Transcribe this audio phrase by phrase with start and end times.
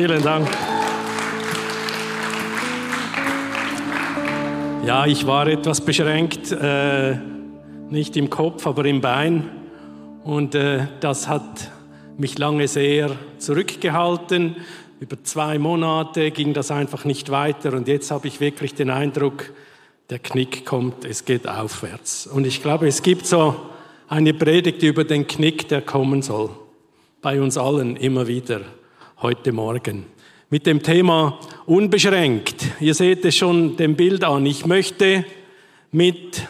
[0.00, 0.48] Vielen Dank.
[4.86, 7.18] Ja, ich war etwas beschränkt, äh,
[7.90, 9.50] nicht im Kopf, aber im Bein.
[10.24, 11.70] Und äh, das hat
[12.16, 14.56] mich lange sehr zurückgehalten.
[15.00, 17.74] Über zwei Monate ging das einfach nicht weiter.
[17.74, 19.52] Und jetzt habe ich wirklich den Eindruck,
[20.08, 22.26] der Knick kommt, es geht aufwärts.
[22.26, 23.54] Und ich glaube, es gibt so
[24.08, 26.48] eine Predigt über den Knick, der kommen soll.
[27.20, 28.62] Bei uns allen immer wieder
[29.22, 30.06] heute Morgen.
[30.48, 32.64] Mit dem Thema unbeschränkt.
[32.80, 34.46] Ihr seht es schon dem Bild an.
[34.46, 35.26] Ich möchte
[35.92, 36.48] mit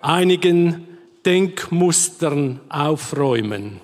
[0.00, 0.86] einigen
[1.26, 3.80] Denkmustern aufräumen,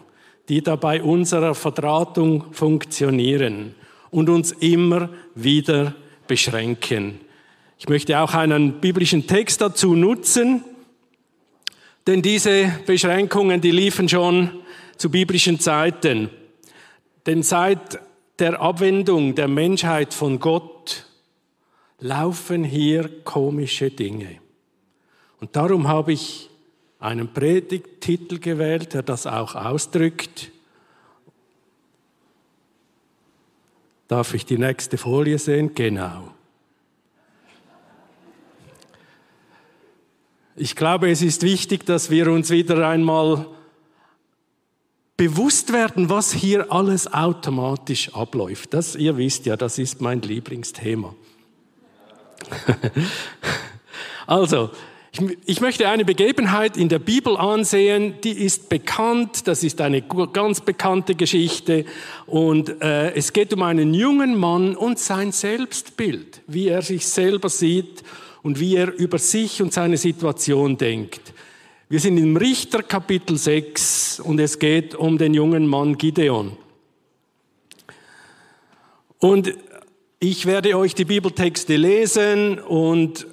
[0.49, 3.75] die da bei unserer Verdrahtung funktionieren
[4.11, 5.95] und uns immer wieder
[6.27, 7.21] beschränken.
[7.79, 10.65] Ich möchte auch einen biblischen Text dazu nutzen,
[12.07, 14.51] denn diese Beschränkungen, die liefen schon
[14.97, 16.31] zu biblischen Zeiten.
[17.27, 18.01] Denn seit
[18.39, 21.07] der Abwendung der Menschheit von Gott
[21.99, 24.39] laufen hier komische Dinge.
[25.41, 26.51] Und darum habe ich
[26.99, 30.51] einen Predigttitel gewählt, der das auch ausdrückt.
[34.09, 35.75] Darf ich die nächste Folie sehen?
[35.75, 36.33] Genau.
[40.55, 43.47] Ich glaube, es ist wichtig, dass wir uns wieder einmal
[45.23, 48.75] bewusst werden, was hier alles automatisch abläuft.
[48.75, 51.15] Das, ihr wisst ja, das ist mein Lieblingsthema.
[54.27, 54.71] also,
[55.13, 60.03] ich, ich, möchte eine Begebenheit in der Bibel ansehen, die ist bekannt, das ist eine
[60.03, 61.85] ganz bekannte Geschichte
[62.27, 67.49] und äh, es geht um einen jungen Mann und sein Selbstbild, wie er sich selber
[67.49, 68.03] sieht
[68.43, 71.33] und wie er über sich und seine Situation denkt.
[71.93, 76.57] Wir sind im Richter Kapitel 6 und es geht um den jungen Mann Gideon.
[79.19, 79.53] Und
[80.19, 83.27] ich werde euch die Bibeltexte lesen und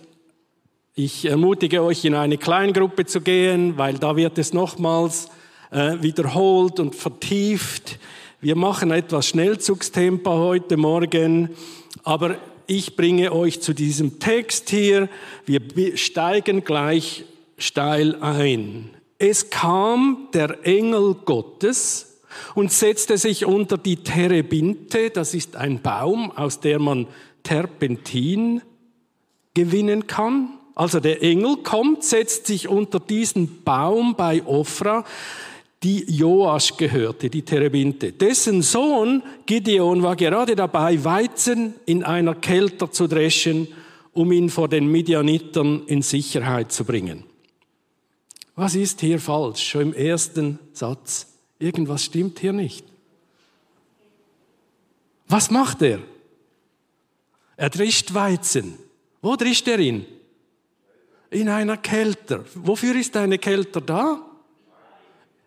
[0.93, 5.29] ich ermutige euch, in eine Kleingruppe zu gehen, weil da wird es nochmals
[5.71, 7.97] äh, wiederholt und vertieft.
[8.41, 11.51] Wir machen etwas Schnellzugstempo heute Morgen,
[12.03, 12.35] aber
[12.67, 15.07] ich bringe euch zu diesem Text hier.
[15.45, 17.23] Wir steigen gleich
[17.59, 18.89] steil ein.
[19.17, 22.21] Es kam der Engel Gottes
[22.55, 27.07] und setzte sich unter die Terebinte, das ist ein Baum, aus der man
[27.43, 28.61] Terpentin
[29.53, 30.57] gewinnen kann.
[30.75, 35.03] Also der Engel kommt, setzt sich unter diesen Baum bei Ophra
[35.83, 38.11] die Joasch gehörte, die Terebinte.
[38.11, 43.67] Dessen Sohn Gideon war gerade dabei, Weizen in einer Kelter zu dreschen,
[44.11, 47.23] um ihn vor den Midianitern in Sicherheit zu bringen.
[48.59, 49.69] Was ist hier falsch?
[49.69, 51.27] Schon im ersten Satz.
[51.59, 52.85] Irgendwas stimmt hier nicht.
[55.29, 55.99] Was macht er?
[57.55, 58.77] Er drischt Weizen.
[59.21, 60.05] Wo drischt er ihn?
[61.29, 62.43] In einer Kelter.
[62.53, 64.25] Wofür ist eine Kelter da?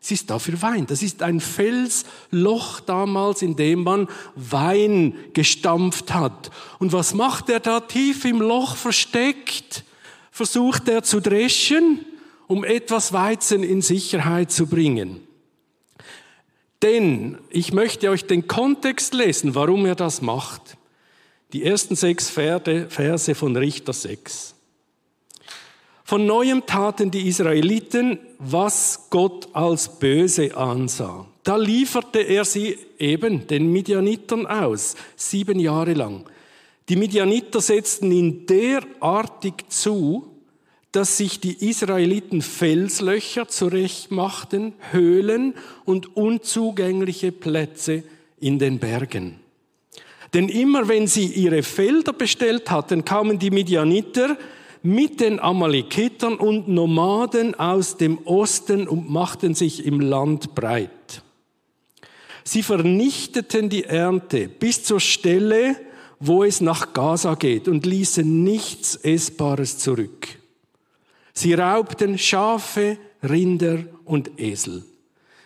[0.00, 0.86] Es ist dafür Wein.
[0.86, 6.50] Das ist ein Felsloch damals, in dem man Wein gestampft hat.
[6.78, 9.84] Und was macht er da tief im Loch versteckt?
[10.30, 12.06] Versucht er zu dreschen,
[12.52, 15.26] um etwas Weizen in Sicherheit zu bringen.
[16.82, 20.76] Denn ich möchte euch den Kontext lesen, warum er das macht.
[21.54, 24.54] Die ersten sechs Verse von Richter 6.
[26.04, 31.26] Von neuem taten die Israeliten, was Gott als böse ansah.
[31.44, 36.28] Da lieferte er sie eben den Midianitern aus, sieben Jahre lang.
[36.90, 40.31] Die Midianiter setzten ihn derartig zu,
[40.92, 45.54] dass sich die Israeliten Felslöcher zurechtmachten, Höhlen
[45.84, 48.04] und unzugängliche Plätze
[48.38, 49.40] in den Bergen.
[50.34, 54.36] Denn immer wenn sie ihre Felder bestellt hatten, kamen die Midianiter,
[54.84, 61.22] mit den Amalekitern und Nomaden aus dem Osten und machten sich im Land breit.
[62.42, 65.76] Sie vernichteten die Ernte bis zur Stelle,
[66.18, 70.41] wo es nach Gaza geht und ließen nichts Essbares zurück.
[71.32, 74.84] Sie raubten Schafe, Rinder und Esel.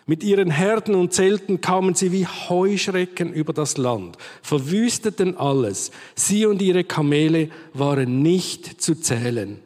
[0.05, 5.91] Mit ihren Herden und Zelten kamen sie wie Heuschrecken über das Land, verwüsteten alles.
[6.15, 9.59] Sie und ihre Kamele waren nicht zu zählen.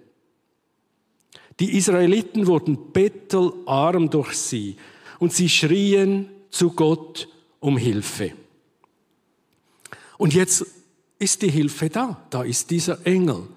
[1.60, 4.78] Die Israeliten wurden bettelarm durch sie
[5.20, 7.28] und sie schrien zu Gott
[7.60, 8.34] um Hilfe.
[10.18, 10.66] Und jetzt
[11.20, 12.26] ist die Hilfe da.
[12.32, 13.48] Da ist dieser Engel.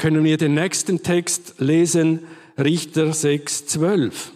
[0.00, 2.26] Können wir den nächsten Text lesen?
[2.56, 4.32] Richter 6, 12.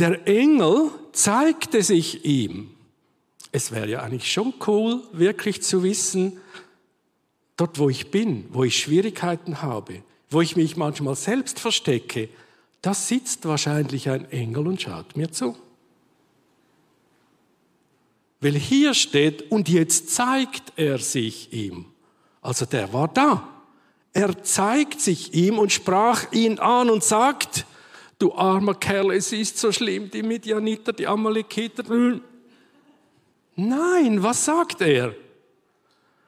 [0.00, 2.72] Der Engel zeigte sich ihm.
[3.52, 6.38] es wäre ja eigentlich schon cool, wirklich zu wissen,
[7.56, 12.28] dort wo ich bin, wo ich Schwierigkeiten habe, wo ich mich manchmal selbst verstecke,
[12.82, 15.56] da sitzt wahrscheinlich ein Engel und schaut mir zu.
[18.40, 21.84] Weil hier steht, und jetzt zeigt er sich ihm.
[22.42, 23.59] Also der war da.
[24.12, 27.64] Er zeigt sich ihm und sprach ihn an und sagt,
[28.18, 31.84] du armer Kerl, es ist so schlimm, die Midianiter, die Amalekiter.
[33.54, 35.14] Nein, was sagt er?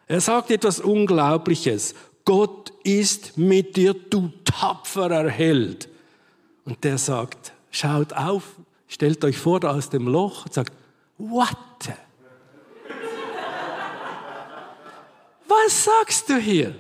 [0.07, 1.95] Er sagt etwas Unglaubliches.
[2.25, 5.89] Gott ist mit dir, du tapferer Held.
[6.65, 8.45] Und der sagt, schaut auf,
[8.87, 10.73] stellt euch vor da aus dem Loch und sagt,
[11.19, 11.57] what?
[15.49, 16.75] Was sagst du hier?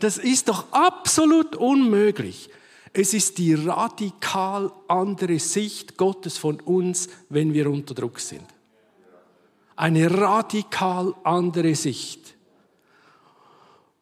[0.00, 2.50] Das ist doch absolut unmöglich.
[2.92, 8.44] Es ist die radikal andere Sicht Gottes von uns, wenn wir unter Druck sind.
[9.76, 12.34] Eine radikal andere Sicht.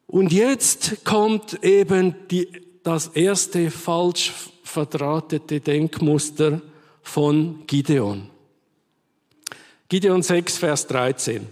[0.07, 2.49] Und jetzt kommt eben die,
[2.83, 6.63] das erste falsch verdrahtete Denkmuster
[7.03, 8.31] von Gideon.
[9.89, 11.47] Gideon 6, Vers 13.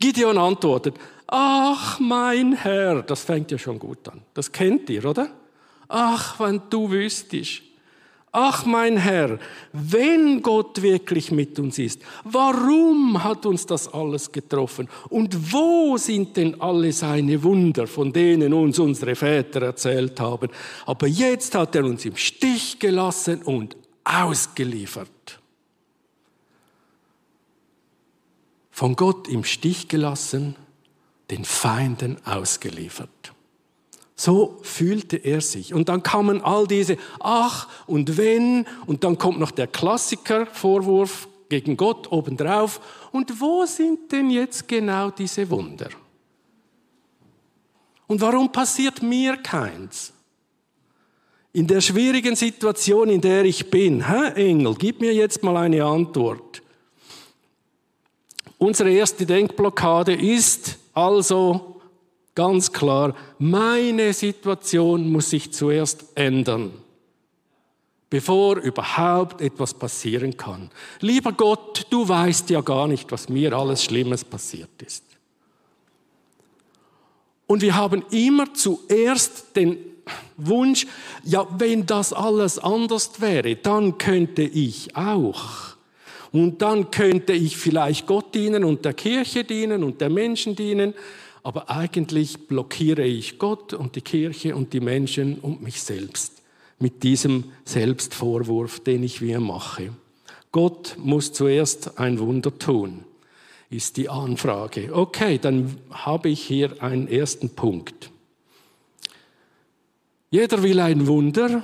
[0.00, 0.94] Gideon antwortet,
[1.30, 4.22] ach mein Herr, das fängt ja schon gut an.
[4.34, 5.30] Das kennt ihr, oder?
[5.88, 7.62] Ach, wenn du wüsstest.
[8.32, 9.40] Ach mein Herr,
[9.72, 14.88] wenn Gott wirklich mit uns ist, warum hat uns das alles getroffen?
[15.08, 20.48] Und wo sind denn alle seine Wunder, von denen uns unsere Väter erzählt haben?
[20.86, 25.40] Aber jetzt hat er uns im Stich gelassen und ausgeliefert.
[28.70, 30.54] Von Gott im Stich gelassen,
[31.30, 33.32] den Feinden ausgeliefert.
[34.16, 35.72] So fühlte er sich.
[35.72, 41.76] Und dann kamen all diese Ach und Wenn und dann kommt noch der Klassiker-Vorwurf gegen
[41.76, 42.80] Gott obendrauf.
[43.12, 45.88] Und wo sind denn jetzt genau diese Wunder?
[48.06, 50.12] Und warum passiert mir keins?
[51.52, 55.84] In der schwierigen Situation, in der ich bin, Herr Engel, gib mir jetzt mal eine
[55.84, 56.60] Antwort.
[58.58, 61.80] Unsere erste Denkblockade ist also,
[62.34, 66.72] Ganz klar, meine Situation muss sich zuerst ändern,
[68.08, 70.70] bevor überhaupt etwas passieren kann.
[71.00, 75.04] Lieber Gott, du weißt ja gar nicht, was mir alles Schlimmes passiert ist.
[77.46, 79.76] Und wir haben immer zuerst den
[80.36, 80.86] Wunsch,
[81.24, 85.69] ja, wenn das alles anders wäre, dann könnte ich auch.
[86.32, 90.94] Und dann könnte ich vielleicht Gott dienen und der Kirche dienen und der Menschen dienen
[91.42, 96.42] aber eigentlich blockiere ich Gott und die Kirche und die Menschen und mich selbst
[96.78, 99.90] mit diesem Selbstvorwurf, den ich mir mache.
[100.52, 103.04] Gott muss zuerst ein Wunder tun,
[103.70, 104.94] ist die Anfrage.
[104.94, 108.10] Okay, dann habe ich hier einen ersten Punkt.
[110.30, 111.62] Jeder will ein Wunder,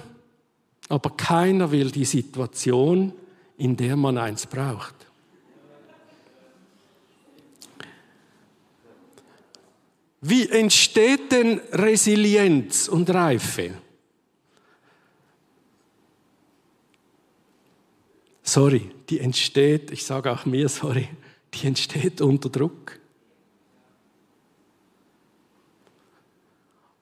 [0.89, 3.13] aber keiner will die Situation,
[3.58, 4.94] in der man eins braucht.
[10.20, 13.75] Wie entsteht denn Resilienz und Reife?
[18.43, 21.08] Sorry, die entsteht, ich sage auch mir sorry,
[21.55, 22.98] die entsteht unter Druck.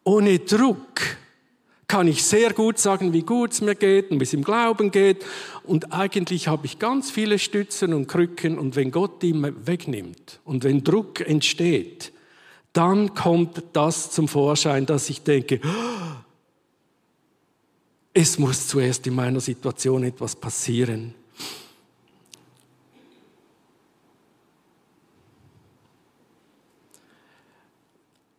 [0.04, 1.00] Ohne Druck
[1.86, 4.90] kann ich sehr gut sagen, wie gut es mir geht und wie es im Glauben
[4.90, 5.24] geht.
[5.64, 8.58] Und eigentlich habe ich ganz viele Stützen und Krücken.
[8.58, 12.12] Und wenn Gott die wegnimmt und wenn Druck entsteht,
[12.72, 15.60] dann kommt das zum Vorschein, dass ich denke,
[18.12, 21.14] es muss zuerst in meiner Situation etwas passieren.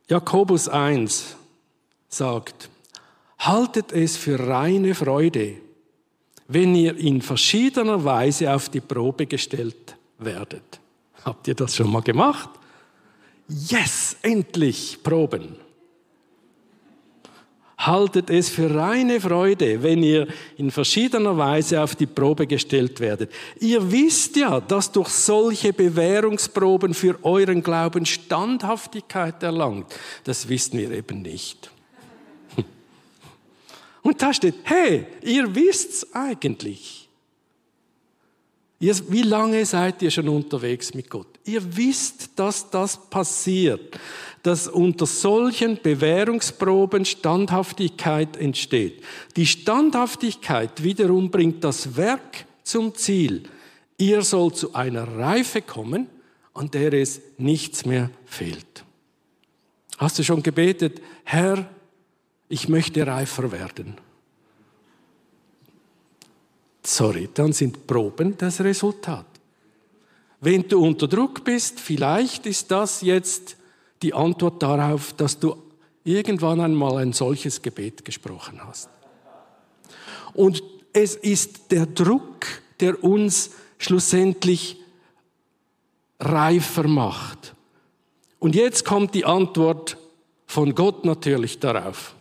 [0.08, 1.36] Jakobus 1
[2.08, 2.70] sagt,
[3.38, 5.56] haltet es für reine Freude,
[6.48, 10.80] wenn ihr in verschiedener Weise auf die Probe gestellt werdet.
[11.24, 12.50] Habt ihr das schon mal gemacht?
[13.48, 15.56] Yes, endlich Proben.
[17.78, 20.26] Haltet es für reine Freude, wenn ihr
[20.56, 23.30] in verschiedener Weise auf die Probe gestellt werdet.
[23.60, 29.94] Ihr wisst ja, dass durch solche Bewährungsproben für euren Glauben Standhaftigkeit erlangt.
[30.24, 31.70] Das wissen wir eben nicht.
[34.06, 37.08] Und da steht, hey, ihr wisst's eigentlich.
[38.78, 41.26] Wie lange seid ihr schon unterwegs mit Gott?
[41.44, 43.98] Ihr wisst, dass das passiert,
[44.44, 49.02] dass unter solchen Bewährungsproben Standhaftigkeit entsteht.
[49.34, 53.42] Die Standhaftigkeit wiederum bringt das Werk zum Ziel.
[53.98, 56.06] Ihr sollt zu einer Reife kommen,
[56.54, 58.84] an der es nichts mehr fehlt.
[59.98, 61.68] Hast du schon gebetet, Herr,
[62.48, 63.96] ich möchte reifer werden?
[66.82, 69.26] Sorry, dann sind Proben das Resultat.
[70.40, 73.56] Wenn du unter Druck bist, vielleicht ist das jetzt
[74.02, 75.56] die Antwort darauf, dass du
[76.04, 78.88] irgendwann einmal ein solches Gebet gesprochen hast.
[80.34, 80.62] Und
[80.92, 82.46] es ist der Druck,
[82.80, 84.76] der uns schlussendlich
[86.20, 87.54] reifer macht.
[88.38, 89.96] Und jetzt kommt die Antwort
[90.46, 92.15] von Gott natürlich darauf.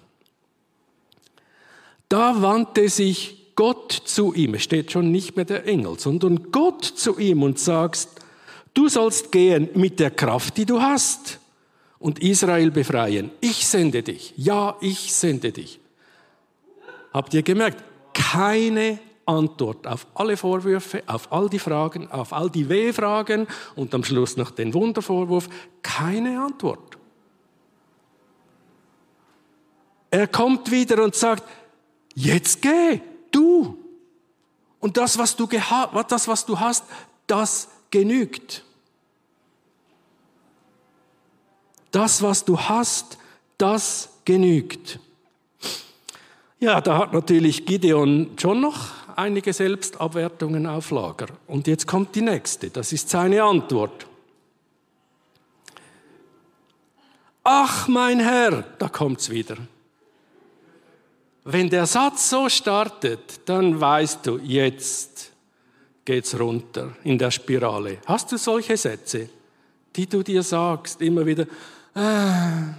[2.10, 6.84] Da wandte sich Gott zu ihm, es steht schon nicht mehr der Engel, sondern Gott
[6.84, 8.10] zu ihm und sagst,
[8.74, 11.40] du sollst gehen mit der Kraft, die du hast
[12.00, 13.32] und Israel befreien.
[13.40, 14.34] Ich sende dich.
[14.36, 15.80] Ja, ich sende dich.
[17.14, 17.84] Habt ihr gemerkt?
[18.14, 24.04] Keine Antwort auf alle Vorwürfe, auf all die Fragen, auf all die W-Fragen und am
[24.04, 25.50] Schluss noch den Wundervorwurf.
[25.82, 26.98] Keine Antwort.
[30.12, 31.44] Er kommt wieder und sagt,
[32.16, 33.78] jetzt geh, du.
[34.80, 36.84] Und das, was du, das, was du hast,
[37.28, 38.64] das genügt.
[41.92, 43.18] Das, was du hast,
[43.58, 45.00] das genügt.
[46.60, 51.28] Ja, da hat natürlich Gideon schon noch einige Selbstabwertungen auf Lager.
[51.48, 54.08] Und jetzt kommt die nächste, das ist seine Antwort.
[57.44, 59.58] Ach, mein Herr, da kommt's wieder.
[61.46, 65.32] Wenn der Satz so startet, dann weißt du, jetzt
[66.04, 68.00] geht's runter in der Spirale.
[68.08, 69.30] Hast du solche Sätze,
[69.96, 71.46] die du dir sagst, immer wieder,
[71.94, 72.74] ah.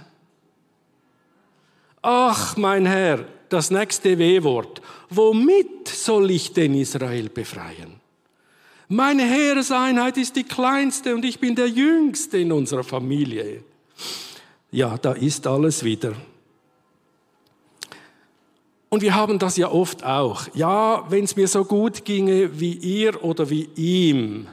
[2.01, 4.81] ach, mein Herr, das nächste W-Wort.
[5.09, 8.01] Womit soll ich denn Israel befreien?
[8.89, 13.63] Meine Heereseinheit ist die kleinste und ich bin der Jüngste in unserer Familie.
[14.71, 16.13] Ja, da ist alles wieder.
[18.89, 20.43] Und wir haben das ja oft auch.
[20.53, 24.47] Ja, wenn es mir so gut ginge wie ihr oder wie ihm,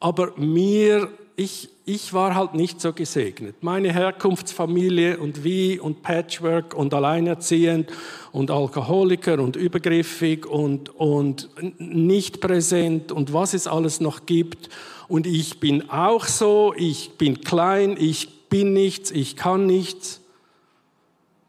[0.00, 3.62] aber mir, ich, ich war halt nicht so gesegnet.
[3.62, 7.90] Meine Herkunftsfamilie und wie und Patchwork und alleinerziehend
[8.32, 14.68] und Alkoholiker und übergriffig und, und nicht präsent und was es alles noch gibt.
[15.06, 20.20] Und ich bin auch so, ich bin klein, ich bin nichts, ich kann nichts.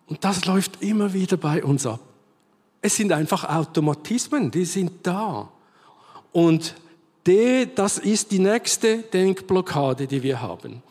[0.07, 2.01] Und das läuft immer wieder bei uns ab.
[2.81, 5.49] Es sind einfach Automatismen, die sind da.
[6.31, 6.75] Und
[7.27, 10.81] D, das ist die nächste Denkblockade, die wir haben.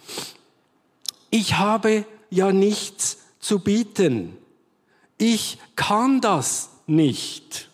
[1.30, 4.36] Ich habe ja nichts zu bieten.
[5.16, 7.68] Ich kann das nicht.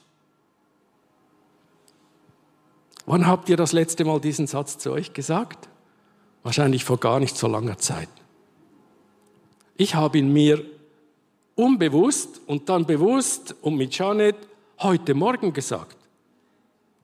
[3.06, 5.68] Wann habt ihr das letzte Mal diesen Satz zu euch gesagt?
[6.42, 8.08] Wahrscheinlich vor gar nicht so langer Zeit.
[9.76, 10.64] Ich habe ihn mir
[11.54, 14.36] unbewusst und dann bewusst und mit Janet
[14.80, 15.96] heute Morgen gesagt.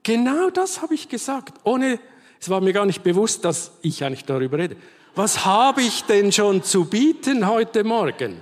[0.03, 1.99] Genau das habe ich gesagt, ohne,
[2.39, 4.75] es war mir gar nicht bewusst, dass ich eigentlich darüber rede.
[5.15, 8.41] Was habe ich denn schon zu bieten heute Morgen?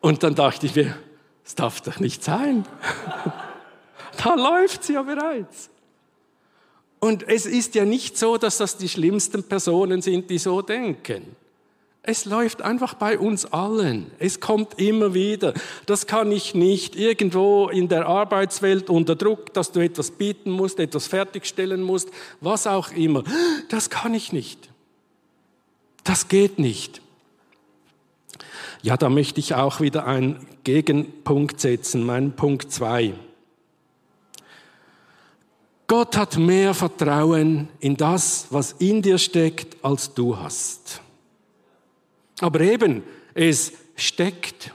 [0.00, 0.96] Und dann dachte ich mir,
[1.44, 2.66] es darf doch nicht sein.
[4.22, 5.70] da läuft sie ja bereits.
[7.00, 11.36] Und es ist ja nicht so, dass das die schlimmsten Personen sind, die so denken.
[12.06, 14.10] Es läuft einfach bei uns allen.
[14.18, 15.54] Es kommt immer wieder.
[15.86, 20.78] Das kann ich nicht irgendwo in der Arbeitswelt unter Druck, dass du etwas bieten musst,
[20.78, 22.10] etwas fertigstellen musst,
[22.42, 23.24] was auch immer.
[23.70, 24.68] Das kann ich nicht.
[26.04, 27.00] Das geht nicht.
[28.82, 33.14] Ja, da möchte ich auch wieder einen Gegenpunkt setzen, mein Punkt zwei.
[35.86, 41.00] Gott hat mehr Vertrauen in das, was in dir steckt, als du hast.
[42.40, 43.02] Aber eben,
[43.34, 44.72] es steckt.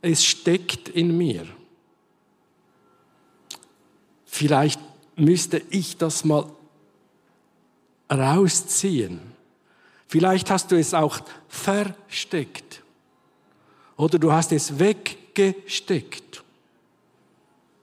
[0.00, 1.46] Es steckt in mir.
[4.26, 4.80] Vielleicht
[5.16, 6.46] müsste ich das mal
[8.10, 9.20] rausziehen.
[10.08, 12.82] Vielleicht hast du es auch versteckt.
[13.96, 16.42] Oder du hast es weggesteckt.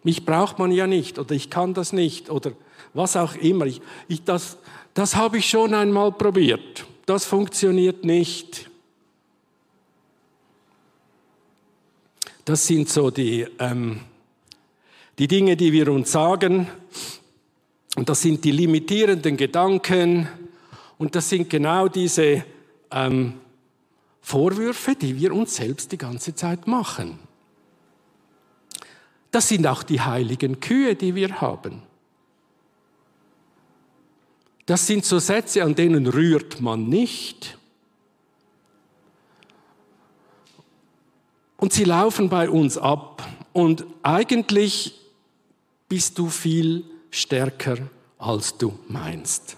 [0.03, 2.51] Mich braucht man ja nicht oder ich kann das nicht oder
[2.93, 3.65] was auch immer.
[3.65, 4.57] Ich, ich, das
[4.93, 8.69] das habe ich schon einmal probiert das funktioniert nicht.
[12.45, 14.01] Das sind so die, ähm,
[15.17, 16.67] die Dinge, die wir uns sagen.
[17.95, 20.27] Und das sind die limitierenden Gedanken.
[20.99, 22.45] Und das sind genau diese
[22.91, 23.33] ähm,
[24.21, 27.17] Vorwürfe, die wir uns selbst die ganze Zeit machen.
[29.31, 31.81] Das sind auch die heiligen Kühe, die wir haben.
[34.69, 37.57] Das sind so Sätze, an denen rührt man nicht.
[41.57, 43.27] Und sie laufen bei uns ab.
[43.51, 44.93] Und eigentlich
[45.87, 47.77] bist du viel stärker,
[48.19, 49.57] als du meinst.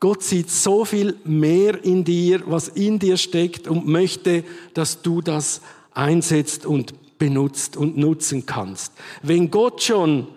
[0.00, 5.20] Gott sieht so viel mehr in dir, was in dir steckt und möchte, dass du
[5.20, 5.60] das
[5.92, 8.94] einsetzt und benutzt und nutzen kannst.
[9.20, 10.28] Wenn Gott schon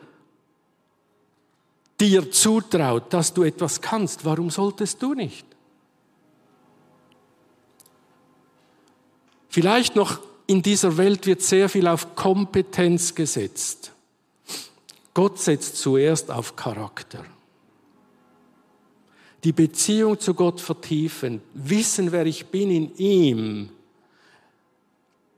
[1.99, 5.45] dir zutraut, dass du etwas kannst, warum solltest du nicht?
[9.49, 13.93] Vielleicht noch in dieser Welt wird sehr viel auf Kompetenz gesetzt.
[15.13, 17.23] Gott setzt zuerst auf Charakter.
[19.45, 23.69] Die Beziehung zu Gott vertiefen, wissen, wer ich bin in ihm,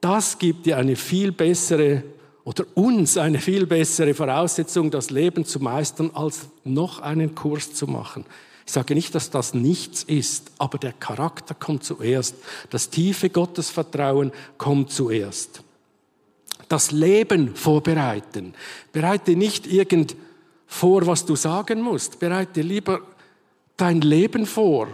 [0.01, 2.03] das gibt dir eine viel bessere
[2.47, 7.87] oder uns eine viel bessere Voraussetzung, das Leben zu meistern, als noch einen Kurs zu
[7.87, 8.23] machen.
[8.65, 12.35] Ich sage nicht, dass das nichts ist, aber der Charakter kommt zuerst.
[12.69, 15.61] Das tiefe Gottesvertrauen kommt zuerst.
[16.69, 18.53] Das Leben vorbereiten.
[18.93, 20.15] Bereite nicht irgend
[20.67, 22.17] vor, was du sagen musst.
[22.17, 23.01] Bereite lieber
[23.75, 24.87] dein Leben vor.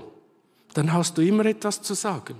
[0.73, 2.33] Dann hast du immer etwas zu sagen.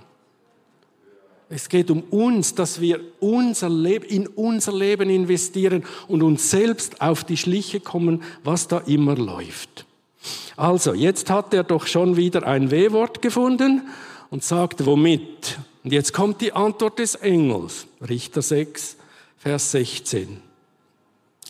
[1.48, 7.00] Es geht um uns, dass wir unser Leben, in unser Leben investieren und uns selbst
[7.00, 9.86] auf die Schliche kommen, was da immer läuft.
[10.56, 13.82] Also, jetzt hat er doch schon wieder ein W-Wort gefunden
[14.30, 15.58] und sagt, womit?
[15.82, 18.96] Und jetzt kommt die Antwort des Engels, Richter 6,
[19.36, 20.40] Vers 16.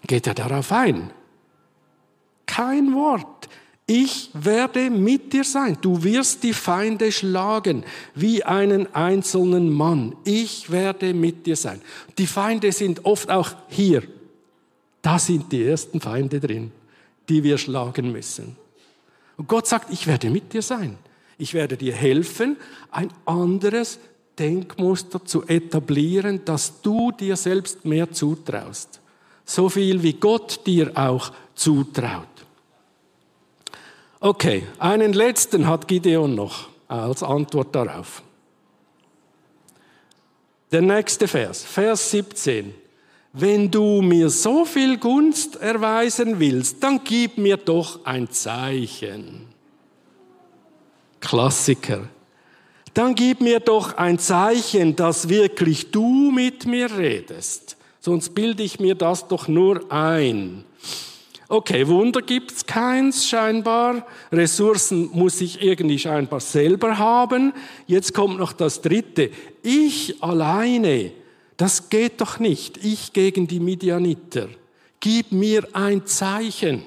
[0.07, 1.11] Geht er darauf ein?
[2.47, 3.49] Kein Wort.
[3.87, 5.77] Ich werde mit dir sein.
[5.81, 10.17] Du wirst die Feinde schlagen wie einen einzelnen Mann.
[10.25, 11.83] Ich werde mit dir sein.
[12.17, 14.03] Die Feinde sind oft auch hier.
[15.03, 16.73] Da sind die ersten Feinde drin,
[17.29, 18.57] die wir schlagen müssen.
[19.37, 20.97] Und Gott sagt, ich werde mit dir sein.
[21.37, 22.57] Ich werde dir helfen,
[22.91, 23.99] ein anderes
[24.39, 29.01] Denkmuster zu etablieren, dass du dir selbst mehr zutraust.
[29.45, 32.29] So viel wie Gott dir auch zutraut.
[34.25, 38.23] Okay, einen letzten hat Gideon noch als Antwort darauf.
[40.73, 42.73] Der nächste Vers, Vers 17.
[43.35, 49.49] Wenn du mir so viel Gunst erweisen willst, dann gib mir doch ein Zeichen.
[51.21, 52.09] Klassiker.
[52.95, 57.77] Dann gib mir doch ein Zeichen, dass wirklich du mit mir redest.
[58.01, 60.65] Sonst bilde ich mir das doch nur ein.
[61.49, 64.07] Okay, Wunder gibt's keins scheinbar.
[64.33, 67.53] Ressourcen muss ich irgendwie scheinbar selber haben.
[67.87, 69.31] Jetzt kommt noch das Dritte.
[69.63, 71.13] Ich alleine
[71.57, 72.85] das geht doch nicht.
[72.85, 74.49] Ich gegen die Midianiter.
[75.01, 76.83] Gib mir ein Zeichen.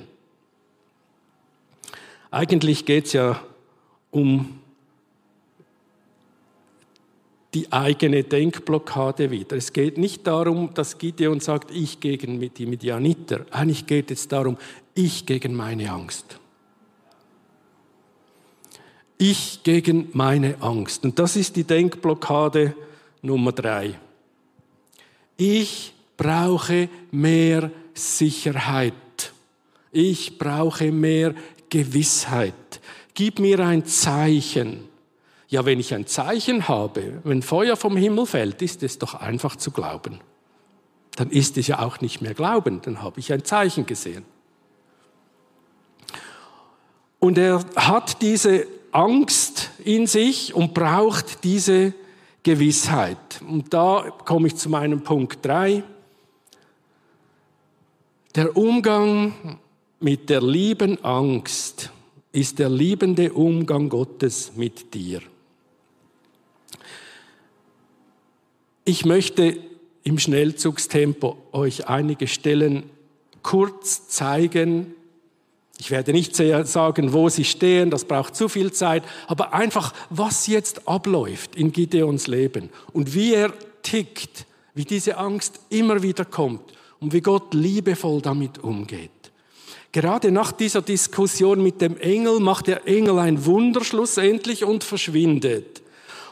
[2.31, 3.39] Eigentlich geht es ja
[4.11, 4.56] um
[7.57, 9.57] die eigene Denkblockade wieder.
[9.57, 13.47] Es geht nicht darum, dass Gideon sagt, ich gegen die Midianiter.
[13.49, 14.57] Eigentlich geht es darum,
[14.93, 16.39] ich gegen meine Angst.
[19.17, 21.03] Ich gegen meine Angst.
[21.03, 22.75] Und das ist die Denkblockade
[23.23, 23.97] Nummer drei.
[25.35, 28.93] Ich brauche mehr Sicherheit.
[29.91, 31.33] Ich brauche mehr
[31.71, 32.53] Gewissheit.
[33.15, 34.86] Gib mir ein Zeichen.
[35.49, 39.55] Ja, wenn ich ein Zeichen habe, wenn Feuer vom Himmel fällt, ist es doch einfach
[39.55, 40.19] zu glauben.
[41.15, 44.25] Dann ist es ja auch nicht mehr Glauben, dann habe ich ein Zeichen gesehen.
[47.19, 51.93] Und er hat diese Angst in sich und braucht diese
[52.43, 53.41] Gewissheit.
[53.47, 55.83] Und da komme ich zu meinem Punkt 3.
[58.35, 59.59] Der Umgang
[59.99, 61.91] mit der lieben Angst
[62.31, 65.21] ist der liebende Umgang Gottes mit dir.
[68.87, 69.57] Ich möchte
[70.05, 72.89] im Schnellzugstempo euch einige Stellen
[73.43, 74.93] kurz zeigen,
[75.77, 80.47] ich werde nicht sagen, wo sie stehen, das braucht zu viel Zeit, aber einfach, was
[80.47, 83.51] jetzt abläuft in Gideons Leben und wie er
[83.83, 86.71] tickt, wie diese Angst immer wieder kommt
[87.01, 89.11] und wie Gott liebevoll damit umgeht.
[89.91, 95.81] Gerade nach dieser Diskussion mit dem Engel macht der Engel ein Wunder schlussendlich und verschwindet.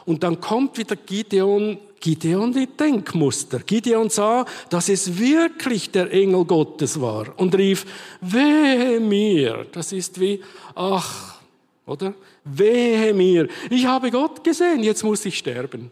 [0.06, 3.60] Und dann kommt wieder Gideon Gideon die Denkmuster.
[3.60, 7.84] Gideon sah, dass es wirklich der Engel Gottes war und rief,
[8.20, 9.66] wehe mir.
[9.72, 10.42] Das ist wie,
[10.74, 11.40] ach,
[11.86, 12.14] oder?
[12.44, 13.48] Wehe mir.
[13.70, 15.90] Ich habe Gott gesehen, jetzt muss ich sterben.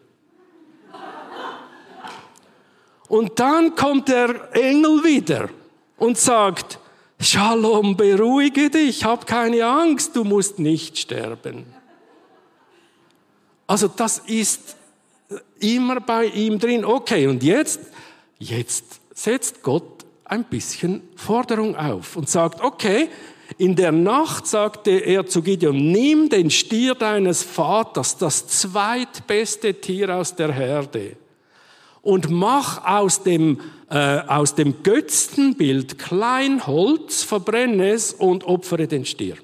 [3.09, 5.49] Und dann kommt der Engel wieder
[5.97, 6.79] und sagt,
[7.21, 11.65] Shalom, beruhige dich, hab keine Angst, du musst nicht sterben.
[13.67, 14.77] Also das ist
[15.61, 16.85] immer bei ihm drin.
[16.85, 17.81] Okay, und jetzt,
[18.39, 23.09] jetzt setzt Gott ein bisschen Forderung auf und sagt, okay,
[23.59, 30.17] in der Nacht sagte er zu Gideon, nimm den Stier deines Vaters, das zweitbeste Tier
[30.17, 31.17] aus der Herde,
[32.03, 39.37] und mach aus dem, äh, aus dem Götzenbild Kleinholz, verbrenne es und opfere den Stier.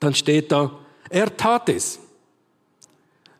[0.00, 0.70] Dann steht da,
[1.10, 1.98] er tat es.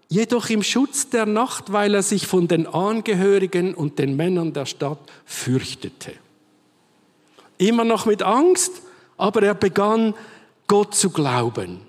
[0.09, 4.65] Jedoch im Schutz der Nacht, weil er sich von den Angehörigen und den Männern der
[4.65, 6.13] Stadt fürchtete.
[7.59, 8.73] Immer noch mit Angst,
[9.19, 10.15] aber er begann
[10.67, 11.81] Gott zu glauben.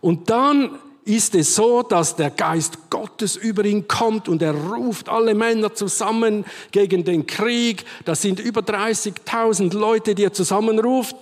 [0.00, 5.08] Und dann ist es so, dass der Geist Gottes über ihn kommt und er ruft
[5.08, 7.84] alle Männer zusammen gegen den Krieg.
[8.04, 11.16] Das sind über 30.000 Leute, die er zusammenruft.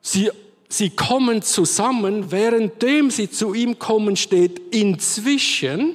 [0.00, 0.30] Sie,
[0.68, 5.94] sie kommen zusammen, währenddem sie zu ihm kommen, steht inzwischen,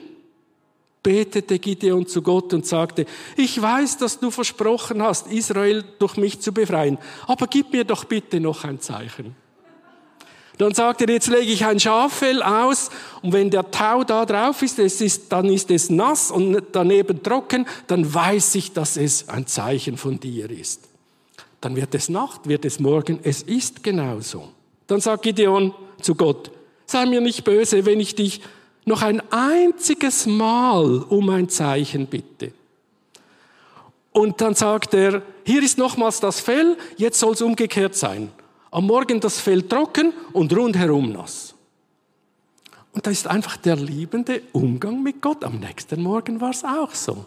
[1.01, 3.05] betete Gideon zu Gott und sagte,
[3.35, 8.05] ich weiß, dass du versprochen hast, Israel durch mich zu befreien, aber gib mir doch
[8.05, 9.35] bitte noch ein Zeichen.
[10.59, 12.91] Dann sagt er, jetzt lege ich ein Schaffell aus
[13.23, 17.23] und wenn der Tau da drauf ist, es ist, dann ist es nass und daneben
[17.23, 20.87] trocken, dann weiß ich, dass es ein Zeichen von dir ist.
[21.59, 24.49] Dann wird es Nacht, wird es Morgen, es ist genauso.
[24.93, 26.51] Dann sagt Gideon zu Gott,
[26.85, 28.41] sei mir nicht böse, wenn ich dich
[28.85, 32.53] noch ein einziges Mal um ein Zeichen bitte.
[34.11, 38.31] Und dann sagt er, hier ist nochmals das Fell, jetzt soll es umgekehrt sein.
[38.69, 41.55] Am Morgen das Fell trocken und rundherum nass.
[42.91, 45.43] Und da ist einfach der liebende Umgang mit Gott.
[45.43, 47.25] Am nächsten Morgen war es auch so.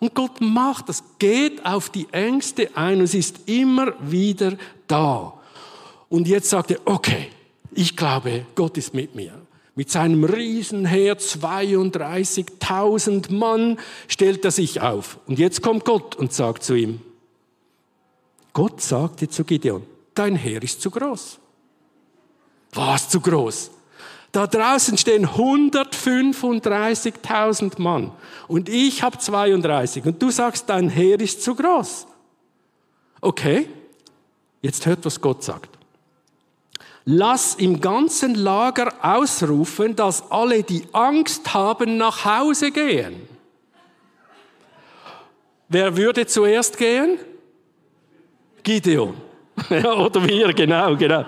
[0.00, 4.54] Und Gott macht das, geht auf die Ängste ein und es ist immer wieder
[4.88, 5.32] da.
[6.08, 7.30] Und jetzt sagt er, okay,
[7.72, 9.34] ich glaube, Gott ist mit mir.
[9.74, 15.18] Mit seinem Riesenheer, 32.000 Mann, stellt er sich auf.
[15.26, 17.00] Und jetzt kommt Gott und sagt zu ihm,
[18.54, 19.82] Gott sagte zu Gideon,
[20.14, 21.38] dein Heer ist zu groß.
[22.72, 23.70] Was zu groß?
[24.32, 28.12] Da draußen stehen 135.000 Mann
[28.48, 32.06] und ich habe 32 und du sagst, dein Heer ist zu groß.
[33.20, 33.68] Okay,
[34.62, 35.76] jetzt hört, was Gott sagt.
[37.08, 43.28] Lass im ganzen Lager ausrufen, dass alle, die Angst haben, nach Hause gehen.
[45.68, 47.20] Wer würde zuerst gehen?
[48.64, 49.14] Gideon.
[49.70, 51.24] oder wir, genau, genau.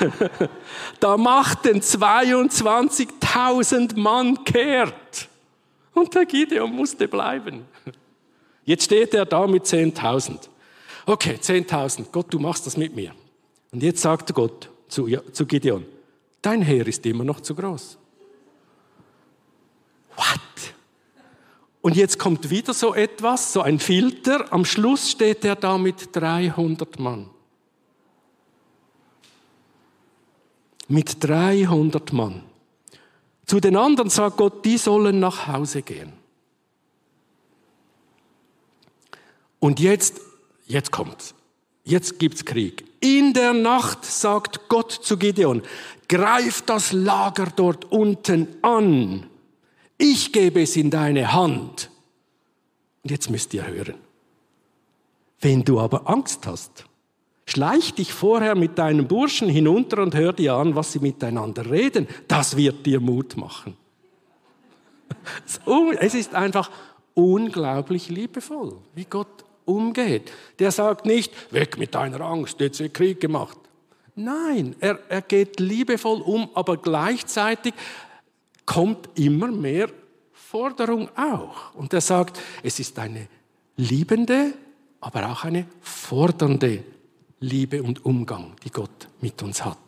[1.00, 5.28] da machten 22.000 Mann kehrt.
[5.92, 7.64] Und der Gideon musste bleiben.
[8.64, 10.38] Jetzt steht er da mit 10.000.
[11.04, 12.12] Okay, 10.000.
[12.12, 13.10] Gott, du machst das mit mir.
[13.72, 15.84] Und jetzt sagt Gott, zu, zu Gideon,
[16.40, 17.98] dein Heer ist immer noch zu groß.
[20.16, 20.40] What?
[21.82, 24.52] Und jetzt kommt wieder so etwas, so ein Filter.
[24.52, 27.28] Am Schluss steht er da mit 300 Mann.
[30.86, 32.42] Mit 300 Mann.
[33.46, 36.12] Zu den anderen sagt Gott, die sollen nach Hause gehen.
[39.58, 40.20] Und jetzt,
[40.66, 41.33] jetzt kommt's.
[41.84, 42.84] Jetzt gibt's Krieg.
[43.00, 45.62] In der Nacht sagt Gott zu Gideon,
[46.08, 49.26] greif das Lager dort unten an.
[49.98, 51.90] Ich gebe es in deine Hand.
[53.02, 53.94] Und jetzt müsst ihr hören.
[55.40, 56.86] Wenn du aber Angst hast,
[57.44, 62.08] schleich dich vorher mit deinen Burschen hinunter und hör dir an, was sie miteinander reden.
[62.28, 63.76] Das wird dir Mut machen.
[66.00, 66.70] Es ist einfach
[67.12, 70.30] unglaublich liebevoll, wie Gott umgeht.
[70.58, 73.58] Der sagt nicht, weg mit deiner Angst, jetzt wird Krieg gemacht.
[74.16, 77.74] Nein, er, er geht liebevoll um, aber gleichzeitig
[78.64, 79.88] kommt immer mehr
[80.32, 81.74] Forderung auch.
[81.74, 83.26] Und er sagt, es ist eine
[83.76, 84.54] liebende,
[85.00, 86.84] aber auch eine fordernde
[87.40, 89.78] Liebe und Umgang, die Gott mit uns hat.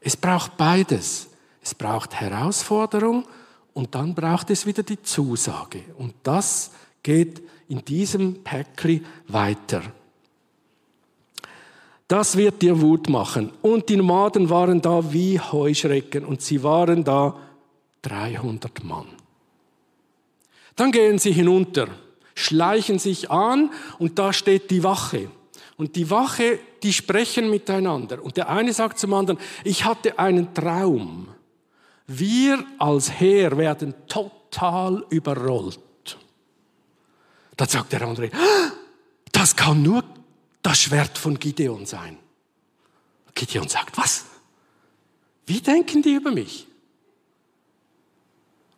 [0.00, 1.28] Es braucht beides.
[1.62, 3.24] Es braucht Herausforderung
[3.74, 5.82] und dann braucht es wieder die Zusage.
[5.98, 6.72] Und das
[7.02, 9.82] geht in diesem Päckli weiter.
[12.08, 13.52] Das wird dir Wut machen.
[13.62, 17.36] Und die Nomaden waren da wie Heuschrecken und sie waren da
[18.02, 19.06] 300 Mann.
[20.74, 21.86] Dann gehen sie hinunter,
[22.34, 25.30] schleichen sich an und da steht die Wache.
[25.76, 28.22] Und die Wache, die sprechen miteinander.
[28.22, 31.28] Und der eine sagt zum anderen, ich hatte einen Traum.
[32.08, 35.78] Wir als Heer werden total überrollt.
[37.60, 38.30] Dann sagt der andere,
[39.32, 40.02] das kann nur
[40.62, 42.16] das Schwert von Gideon sein.
[43.34, 44.24] Gideon sagt, was?
[45.44, 46.66] Wie denken die über mich?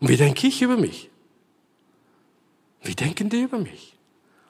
[0.00, 1.10] Und wie denke ich über mich?
[2.82, 3.96] Wie denken die über mich?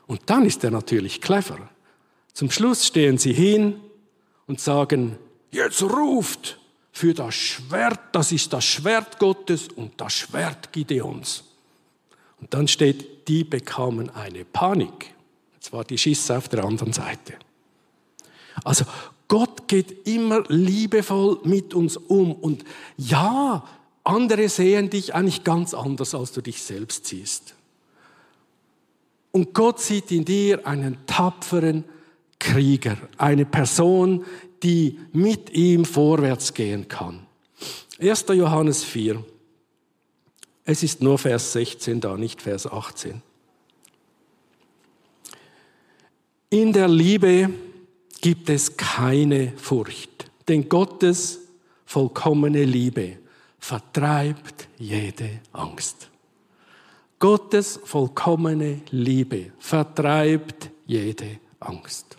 [0.06, 1.68] Und dann ist er natürlich clever.
[2.32, 3.82] Zum Schluss stehen sie hin
[4.46, 5.18] und sagen,
[5.50, 6.58] jetzt ruft
[6.90, 11.44] für das Schwert, das ist das Schwert Gottes und das Schwert Gideons.
[12.40, 15.14] Und dann steht, die bekamen eine Panik.
[15.54, 17.34] Jetzt war die Schisse auf der anderen Seite.
[18.64, 18.84] Also
[19.28, 22.32] Gott geht immer liebevoll mit uns um.
[22.32, 22.64] Und
[22.96, 23.64] ja,
[24.04, 27.54] andere sehen dich eigentlich ganz anders, als du dich selbst siehst.
[29.30, 31.84] Und Gott sieht in dir einen tapferen
[32.38, 34.26] Krieger, eine Person,
[34.62, 37.26] die mit ihm vorwärts gehen kann.
[37.98, 38.26] 1.
[38.28, 39.24] Johannes 4.
[40.64, 43.22] Es ist nur Vers 16 da, nicht Vers 18.
[46.50, 47.50] In der Liebe
[48.20, 51.40] gibt es keine Furcht, denn Gottes
[51.86, 53.18] vollkommene Liebe
[53.58, 56.10] vertreibt jede Angst.
[57.18, 62.16] Gottes vollkommene Liebe vertreibt jede Angst.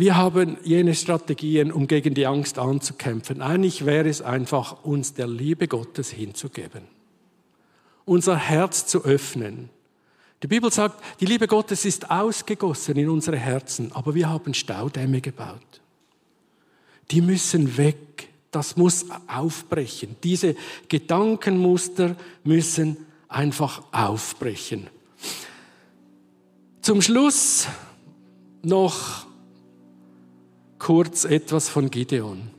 [0.00, 3.42] Wir haben jene Strategien, um gegen die Angst anzukämpfen.
[3.42, 6.84] Eigentlich wäre es einfach, uns der Liebe Gottes hinzugeben,
[8.06, 9.68] unser Herz zu öffnen.
[10.42, 15.20] Die Bibel sagt, die Liebe Gottes ist ausgegossen in unsere Herzen, aber wir haben Staudämme
[15.20, 15.82] gebaut.
[17.10, 18.30] Die müssen weg.
[18.52, 20.16] Das muss aufbrechen.
[20.24, 20.56] Diese
[20.88, 22.96] Gedankenmuster müssen
[23.28, 24.86] einfach aufbrechen.
[26.80, 27.68] Zum Schluss
[28.62, 29.28] noch
[30.80, 32.50] kurz etwas von Gideon.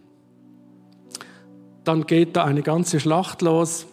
[1.84, 3.88] Dann geht da eine ganze Schlacht los,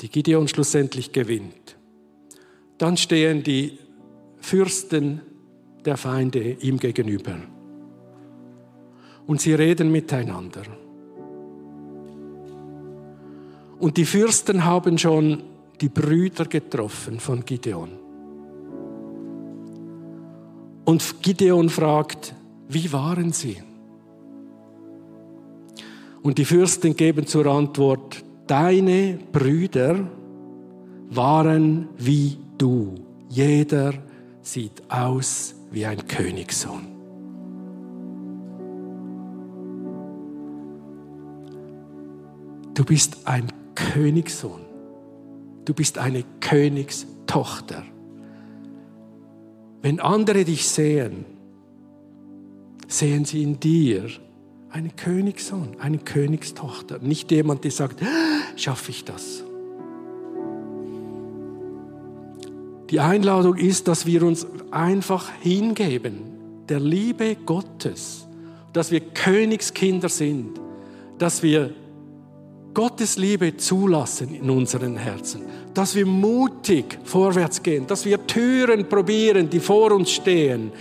[0.00, 1.76] die Gideon schlussendlich gewinnt.
[2.78, 3.78] Dann stehen die
[4.38, 5.22] Fürsten
[5.84, 7.36] der Feinde ihm gegenüber.
[9.26, 10.62] Und sie reden miteinander.
[13.78, 15.42] Und die Fürsten haben schon
[15.80, 17.90] die Brüder getroffen von Gideon.
[20.84, 22.34] Und Gideon fragt,
[22.68, 23.56] wie waren sie?
[26.22, 30.08] Und die Fürsten geben zur Antwort, deine Brüder
[31.10, 32.94] waren wie du.
[33.28, 33.94] Jeder
[34.40, 36.92] sieht aus wie ein Königssohn.
[42.74, 44.60] Du bist ein Königssohn.
[45.64, 47.84] Du bist eine Königstochter.
[49.82, 51.24] Wenn andere dich sehen,
[52.92, 54.08] sehen sie in dir
[54.70, 56.98] einen Königssohn, eine Königstochter.
[56.98, 59.44] Nicht jemand, der sagt, ah, schaffe ich das?
[62.90, 66.20] Die Einladung ist, dass wir uns einfach hingeben,
[66.68, 68.26] der Liebe Gottes,
[68.72, 70.60] dass wir Königskinder sind,
[71.18, 71.74] dass wir
[72.74, 75.42] Gottes Liebe zulassen in unseren Herzen,
[75.74, 80.72] dass wir mutig vorwärts gehen, dass wir Türen probieren, die vor uns stehen,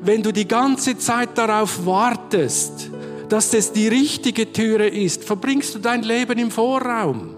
[0.00, 2.90] wenn du die ganze Zeit darauf wartest,
[3.28, 7.34] dass es die richtige Türe ist, verbringst du dein Leben im Vorraum.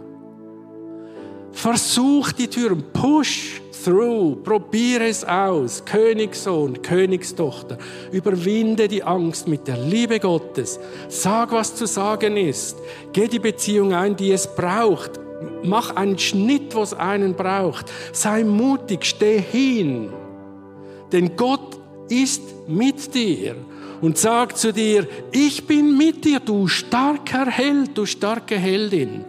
[1.53, 5.85] Versuch die Türen, push through, probiere es aus.
[5.85, 7.79] Königssohn, Königstochter,
[8.13, 10.79] überwinde die Angst mit der Liebe Gottes.
[11.09, 12.77] Sag, was zu sagen ist.
[13.13, 15.19] Geh die Beziehung ein, die es braucht.
[15.63, 17.87] Mach einen Schnitt, was einen braucht.
[18.13, 20.11] Sei mutig, steh hin.
[21.13, 21.70] Denn Gott
[22.11, 23.57] ist mit dir
[24.01, 29.25] und sagt zu dir, ich bin mit dir, du starker Held, du starke Heldin.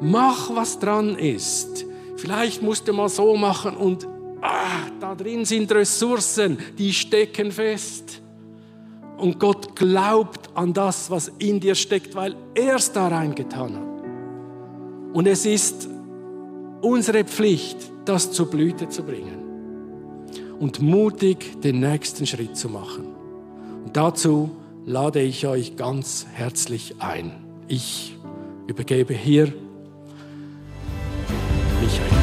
[0.00, 1.86] Mach, was dran ist.
[2.16, 4.06] Vielleicht musst du mal so machen und
[4.42, 8.20] ah, da drin sind Ressourcen, die stecken fest.
[9.16, 15.14] Und Gott glaubt an das, was in dir steckt, weil er es da reingetan hat.
[15.14, 15.88] Und es ist
[16.82, 19.37] unsere Pflicht, das zur Blüte zu bringen
[20.58, 23.06] und mutig den nächsten Schritt zu machen.
[23.84, 24.50] Und dazu
[24.84, 27.32] lade ich euch ganz herzlich ein.
[27.68, 28.16] Ich
[28.66, 29.52] übergebe hier
[31.80, 32.17] Michael.